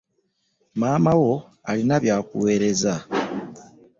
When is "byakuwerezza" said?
2.03-2.93